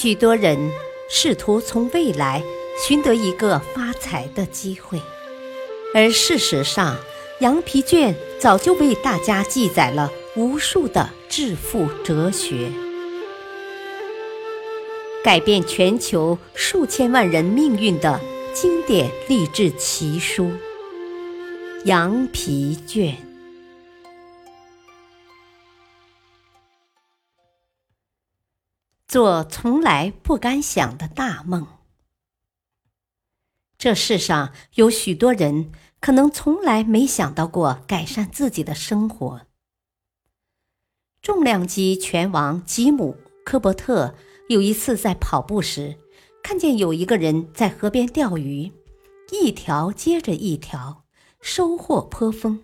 [0.00, 0.70] 许多人
[1.10, 2.40] 试图从未来
[2.86, 5.02] 寻得一个发财的机会，
[5.92, 6.96] 而事实上，
[7.40, 12.70] 羊皮卷早就为大家记载了无数的致富哲学，
[15.24, 18.20] 改变全球数千万人命运的
[18.54, 20.44] 经典励志奇书
[21.86, 23.14] 《羊皮卷》。
[29.08, 31.66] 做从来不敢想的大梦。
[33.78, 39.46] 这世上有许多人可能从来没想到过改善自己的生活。
[41.22, 43.16] 重量级拳王吉姆·
[43.46, 44.14] 科伯特
[44.50, 45.96] 有一次在跑步时，
[46.42, 48.70] 看见有一个人在河边钓鱼，
[49.32, 51.04] 一条接着一条，
[51.40, 52.62] 收获颇丰。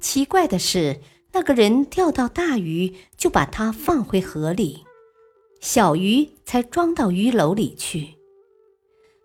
[0.00, 1.00] 奇怪的是，
[1.32, 4.84] 那个人钓到大鱼就把它放回河里。
[5.62, 8.16] 小鱼才装到鱼篓里去。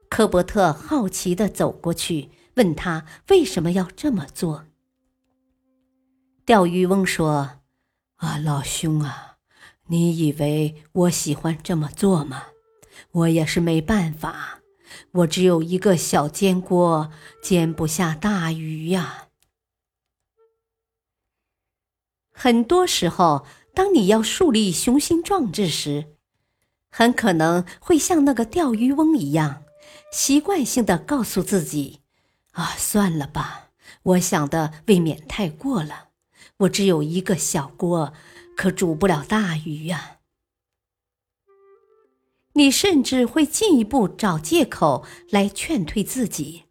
[0.07, 4.67] 科伯特好奇地走过去，问他为什么要这么做。
[6.45, 7.61] 钓鱼翁说
[8.17, 9.37] ：“啊，老兄啊，
[9.87, 12.43] 你以为我喜欢这么做吗？
[13.11, 14.59] 我也是没办法，
[15.13, 17.09] 我只有一个小煎锅，
[17.41, 19.29] 煎不下大鱼呀。
[22.31, 26.13] 很多时候，当你要树立雄心壮志时，
[26.89, 29.63] 很可能会像那个钓鱼翁一样，
[30.11, 31.99] 习惯性的告诉自己
[32.53, 33.69] ：“啊，算了吧，
[34.03, 36.05] 我想的未免太过了。
[36.57, 38.13] 我只有一个小锅，
[38.55, 40.13] 可煮不了大鱼呀。”
[42.53, 46.63] 你甚至会进一步找借口来劝退自己。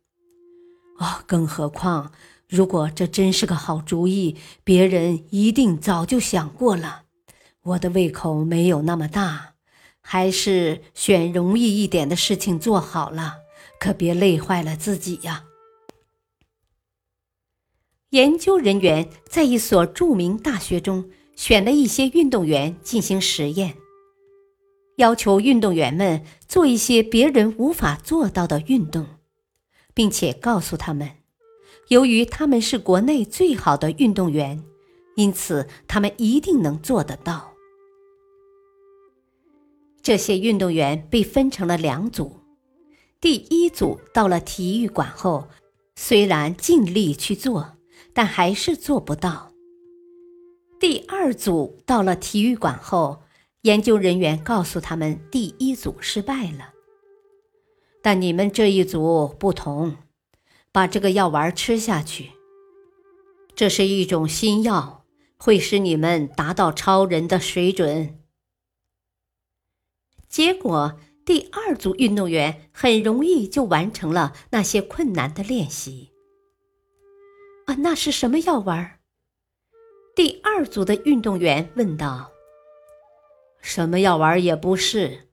[0.99, 2.11] 哦，更何况，
[2.49, 7.05] 如果这真是个好主意，别人一定早就想过了。
[7.63, 9.53] 我的胃口没有那么大。
[10.09, 13.39] 还是选容易一点的事情做好了，
[13.81, 15.43] 可别累坏了自己呀。
[18.11, 23.75] 研究人员在一所著名大学中选了一些运动员进行实验，
[24.99, 29.05] 要求运动员们做一些别人无法做到的运动，
[29.93, 31.11] 并且告诉他们，
[31.89, 34.63] 由于他们是国内最好的运动员，
[35.17, 37.56] 因此他们一定能做得到。
[40.07, 42.39] 这些运动员被分成了两组，
[43.21, 45.49] 第一组到了体育馆后，
[45.97, 47.77] 虽然尽力去做，
[48.13, 49.51] 但还是做不到。
[50.79, 53.23] 第二组到了体育馆后，
[53.63, 56.73] 研究人员告诉他们，第一组失败了。
[58.01, 59.97] 但你们这一组不同，
[60.71, 62.31] 把这个药丸吃下去。
[63.57, 65.03] 这是一种新药，
[65.37, 68.21] 会使你们达到超人的水准。
[70.29, 76.11] 结果，第二组运动员很容易就完成了那些困难的练习。
[77.67, 78.99] 啊，那是什么药丸？
[80.15, 82.31] 第二组的运动员问道。
[83.61, 85.29] 什么药丸也不是。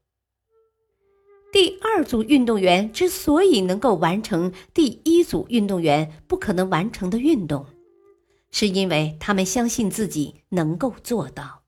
[1.52, 7.66] 第二组运动员之所以能够完成第一组运动员不可能完成的运动，
[8.50, 11.63] 是因为他们相信自己能够做到。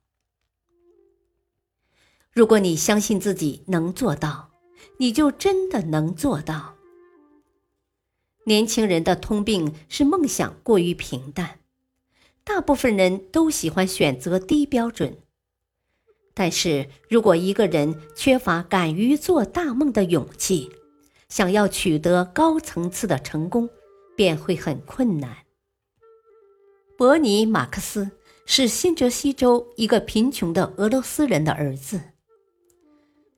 [2.36, 4.52] 如果你相信自己能做到，
[4.98, 6.76] 你就真的能做到。
[8.46, 11.60] 年轻人的通病是梦想过于平淡，
[12.44, 15.18] 大部分人都喜欢选择低标准。
[16.34, 20.70] 但是如果一个人缺乏敢于做大梦的勇气，
[21.30, 23.70] 想要取得高层次的成功，
[24.18, 25.38] 便会很困难。
[26.98, 28.12] 伯尼·马克思
[28.46, 32.02] 是新泽西州一个贫穷的俄罗斯人的儿子。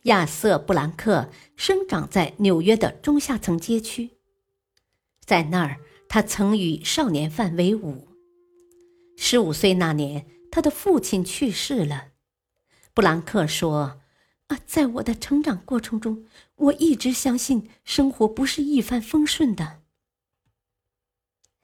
[0.07, 4.11] 亚瑟·布兰克生长在纽约的中下层街区，
[5.25, 8.07] 在那儿，他曾与少年犯为伍。
[9.17, 12.11] 十五岁那年，他的父亲去世了。
[12.93, 13.99] 布兰克说
[14.47, 19.81] ：“啊，在我的成长过程中，我一直相信生活不是一帆风顺的。”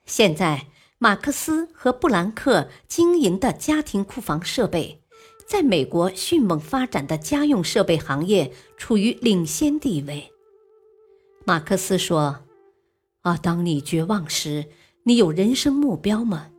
[0.04, 0.68] 现在，
[0.98, 5.03] 马克思和布兰克经营的家庭库房设备。
[5.46, 10.32] 在美国迅猛发展的家用设备行业处于领先地位。
[11.46, 12.44] 马克思说
[13.22, 14.66] ：“啊，当你绝望时，
[15.04, 16.50] 你有人生目标吗？”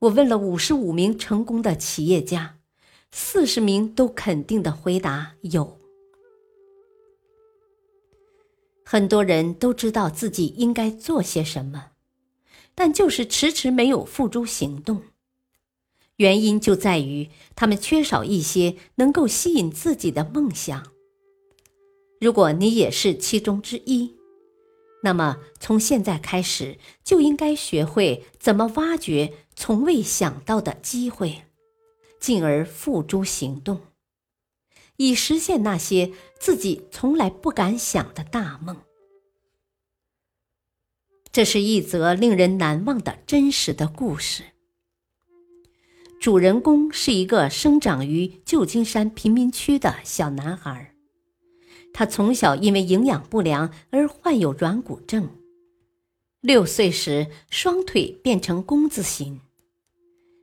[0.00, 2.58] 我问了五十五名成功的企业家，
[3.10, 5.78] 四十名都肯定的回答有。
[8.84, 11.90] 很多人都知道自己应该做些什么，
[12.74, 15.02] 但就是迟迟没有付诸行动。
[16.22, 20.92] 原因就在于他们缺少一些能够吸引自己的梦想。
[22.20, 24.14] 如果你也是其中之一，
[25.02, 31.42] 那么从现在开始就应该学会怎么挖掘从未想到的机会，
[32.20, 33.80] 进而付诸行动，
[34.98, 38.76] 以实现那些自己从来不敢想的大梦。
[41.32, 44.51] 这是一则令人难忘的真实的故事。
[46.22, 50.94] 主人公是一个生长于旧金山贫民区的小男孩，
[51.92, 55.28] 他从小因为营养不良而患有软骨症，
[56.40, 59.40] 六岁时双腿变成弓字形，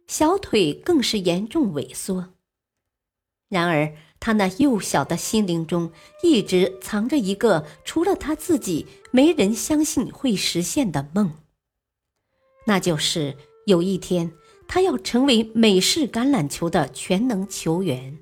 [0.06, 2.34] 小腿更是严重萎缩。
[3.48, 11.32] 然而，他那幼小的心灵中一直藏着一个除了他自己没人相信会实现的梦，
[12.66, 14.34] 那就是有一天
[14.72, 18.20] 他要成为美式橄榄球的全能球员。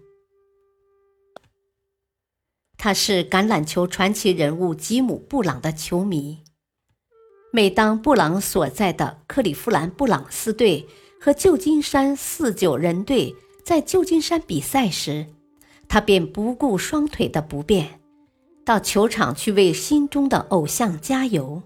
[2.77, 6.39] 他是橄榄球传奇人物吉姆·布朗的球迷，
[7.51, 10.87] 每当布朗所在的克利夫兰布朗斯队
[11.19, 13.35] 和旧金山四九人队
[13.65, 15.27] 在旧金山比赛时，
[15.89, 17.99] 他便不顾双腿的不便，
[18.63, 21.63] 到球场去为心中的偶像加油。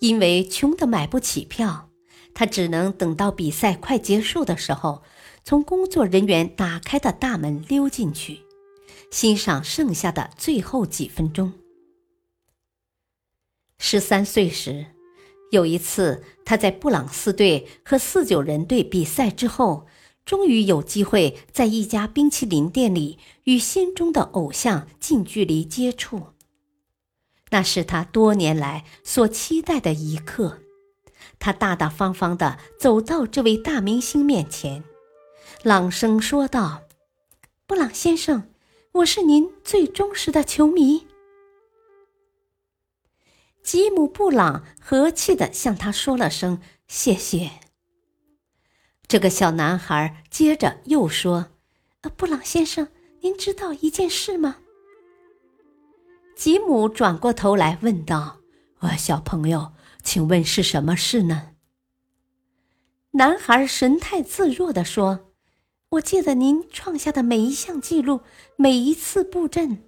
[0.00, 1.90] 因为穷的买不起票，
[2.34, 5.02] 他只能等到比赛快结束的时候，
[5.44, 8.40] 从工作人员打开的大门溜进去，
[9.10, 11.52] 欣赏剩下的最后几分钟。
[13.78, 14.86] 十三岁时，
[15.50, 19.86] 有一次他在布朗斯队和四九人队比赛之后。
[20.24, 26.28] 终于有机会在一家冰淇淋店里与心中的偶像近距离接触，
[27.50, 30.60] 那是他多年来所期待的一刻。
[31.38, 34.84] 他大大方方地走到这位大明星面前，
[35.62, 36.82] 朗声说道
[37.66, 38.50] ：“布朗先生，
[38.92, 41.06] 我是您最忠实的球迷。”
[43.62, 47.52] 吉姆·布朗和气地向他说了声谢谢。
[49.06, 51.50] 这个小男孩接着又说
[52.02, 52.88] ：“呃，布朗先生，
[53.20, 54.56] 您知道一件事吗？”
[56.34, 58.38] 吉姆转过头来问道
[58.80, 59.72] ：“呃，小朋友，
[60.02, 61.50] 请问是什么事呢？”
[63.12, 65.32] 男孩神态自若地说
[65.90, 68.20] ：“我记得您创下的每一项记录，
[68.56, 69.84] 每一次布阵。”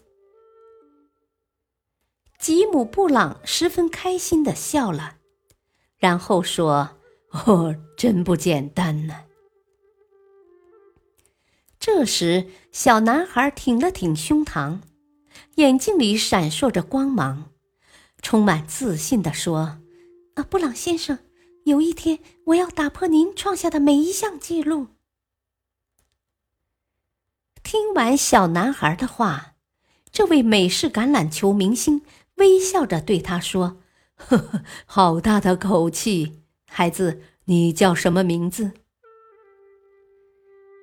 [2.38, 5.16] 吉姆·布朗十分开心地笑了，
[5.98, 6.98] 然后说。
[7.46, 9.24] 哦，真不简单呢。
[11.80, 14.78] 这时，小男孩挺了挺胸膛，
[15.56, 17.50] 眼睛里闪烁着光芒，
[18.22, 19.80] 充满自信地说
[20.34, 21.18] ：“啊，布朗先生，
[21.64, 24.88] 有一天我要打破您创下的每一项记录。”
[27.62, 29.54] 听完小男孩的话，
[30.12, 32.02] 这位美式橄榄球明星
[32.36, 33.78] 微笑着对他说
[34.16, 38.72] ：“呵呵，好大的口气。”孩子，你叫什么名字？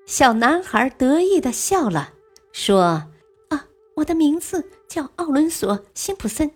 [0.08, 2.14] 小男孩得意的笑了，
[2.52, 3.12] 说
[3.50, 6.52] ：“啊，我的名字叫奥伦索·辛普森，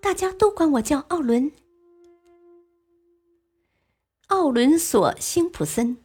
[0.00, 1.50] 大家都管我叫奥伦。”
[4.34, 5.98] 奥伦索·辛普森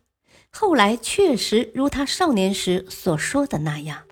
[0.51, 4.03] 后来确实如他少年时所说的那样，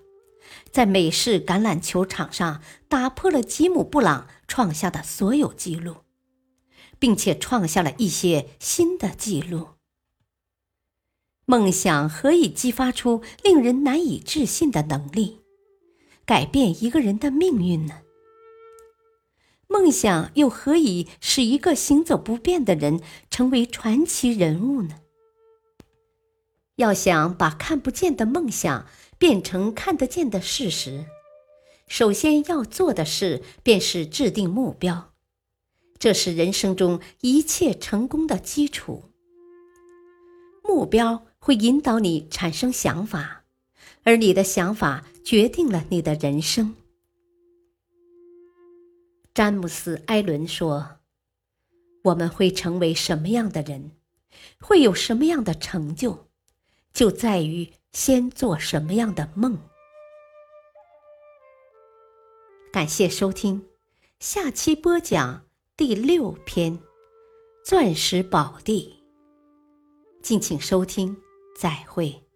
[0.72, 5.98] 在美式橄榄球场上打破了吉姆·布朗创下的所有记录。
[7.00, 9.68] 并且创下了一些新的记录。
[11.46, 15.38] 梦想何以激发出令人难以置信的能力，
[16.26, 18.00] 改变一个人的命运呢？
[19.68, 25.00] 梦想又何以使一个行走不便的人成为传奇人物呢？
[26.76, 28.86] 要想把看不见的梦想
[29.18, 31.04] 变成看得见的事实，
[31.86, 35.12] 首先要做的事便是制定目标。
[35.98, 39.04] 这是人生中一切成功的基础。
[40.62, 43.42] 目标会引导你产生想法，
[44.04, 46.76] 而你的想法决定了你的人生。
[49.38, 50.98] 詹姆斯·艾伦说
[52.02, 53.92] ：“我们会成为什么样的人，
[54.58, 56.26] 会有什么样的成就，
[56.92, 59.56] 就在于先做什么样的梦。”
[62.74, 63.64] 感谢收听，
[64.18, 65.44] 下期播讲。
[65.76, 66.80] 第六篇，
[67.64, 69.04] 钻石宝地。
[70.20, 71.16] 敬请收听，
[71.56, 72.27] 再会。